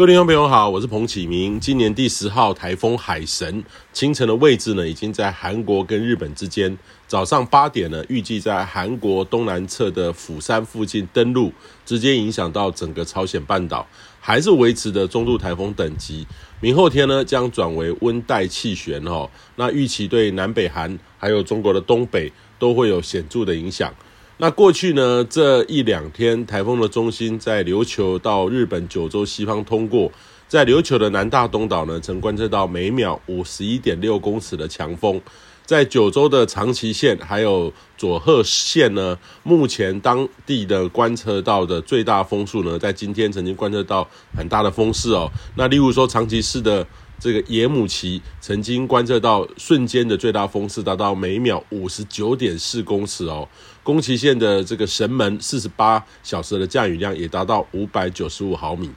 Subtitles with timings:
[0.00, 1.60] 各位听众朋友好，我是彭启明。
[1.60, 6.74] 今年第十号台风海神，清晨的位置呢，已经在韩国跟日本之间。
[7.06, 11.52] 早上八点呢，预计在韩国东南侧的釜山附近登陆，
[11.84, 13.86] 直接影响到整个朝鲜半岛，
[14.18, 16.26] 还是维持的中度台风等级。
[16.62, 19.28] 明后天呢，将转为温带气旋哦。
[19.56, 23.94] 那预期对南北韩还有中国的东北都会有显著的影响。
[24.42, 30.10] 那过去呢，这一两天台风的中心在琉球到日本九州西方通过，
[30.48, 35.20] 在琉球的南大东岛呢，曾观测到每秒五十一点六公尺的强风，
[35.66, 45.30] 在九州的长崎县还有佐贺县呢，目前当地的观测到的最大风速呢，在今天曾经观测到很大的风势哦。
[45.54, 46.86] 那例如说长崎市的。
[47.20, 53.46] 这个野母崎曾经观测到瞬间的最大风势达到每秒五十九点四公尺哦，
[53.82, 58.90] 宫崎县的这个神门四十八小时的降雨量也达到五百九十五毫米。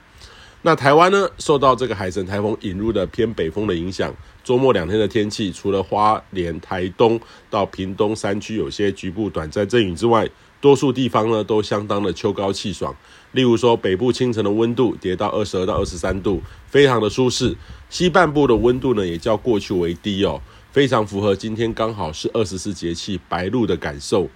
[0.66, 7.19] 那台湾呢，受到这个海神台风引入的偏北风的影响，周末两天的天气，除了花莲、台东
[7.50, 10.25] 到屏东山区有些局部短暂阵雨之外，
[10.61, 12.95] 多数地方呢都相当的秋高气爽。
[13.34, 17.53] 例如说，北部清晨的温度跌到二十二到二十三度，非常的舒适。
[17.89, 20.39] 西半部的温度呢也较过去为低哦，
[20.72, 24.30] 非常符合今天刚好是二十四节气白露的感受。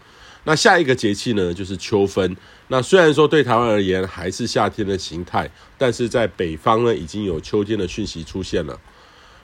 [0.47, 2.33] 那下一个节气呢，就是秋分。
[2.69, 8.79] 那虽然说对台湾而言还是夏天的形态，但是在北方呢，已经有秋天的讯息出现了。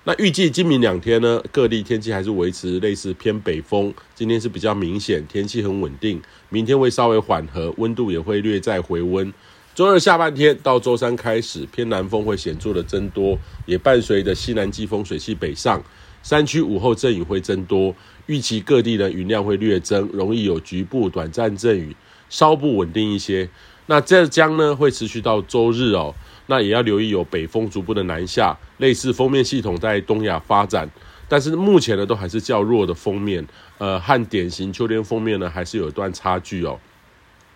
[0.06, 3.94] 那预计今明两天呢，各地天气还是维持类似偏北风。
[4.16, 6.22] 今天是比较明显，天气很稳定。
[6.48, 9.34] 明天会稍微缓和，温度也会略再回温。
[9.76, 15.84] 周二下半天到周三开始，偏南风会显著的增多，也伴随着西南季风水气北上。
[16.24, 17.94] 山区午后阵雨会增多，
[18.28, 21.96] 预期各地的云量会略增，容易有局部短暂阵雨，
[22.30, 23.48] 稍不稳定一些。
[23.88, 26.16] 那浙江呢会持续到周日哦，
[26.48, 30.90] 那也要留意有北风逐步的南下，类似锋面系统在东亚发展，
[31.28, 33.46] 但是目前呢都还是较弱的锋面，
[33.78, 36.80] 呃，和典型秋天锋面呢还是有一段差距哦。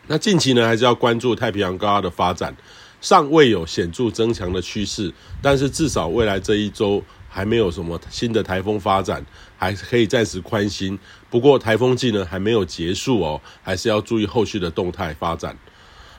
[0.07, 2.53] 那近期呢还是要关注太平洋高压的发展，
[2.99, 7.01] 尚未有显著增强的趋势，但是至少未来这一周。
[7.37, 9.23] 还没有什么新的台风发展，
[9.55, 10.97] 还可以暂时宽心。
[11.29, 15.55] 不过台风季呢还没有结束哦，还是要注意后续的动态发展。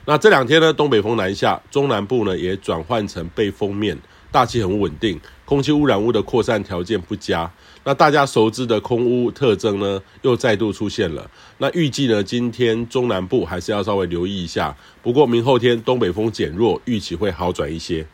[0.05, 3.97] 那这两天呢，东北风南下，中南部呢也转换成背风面，
[4.31, 7.51] 大气很稳定，空气污染物的扩散条件不佳。
[7.83, 11.29] 那大家熟知的空污特征呢又再度出现了。
[11.57, 14.73] 那预计呢今天中南部还是要稍微留意一下。
[15.03, 18.07] 不过明后天东北风减弱，预期会好转一些。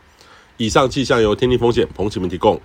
[0.57, 2.59] 以上气象由天气风险彭启明提供。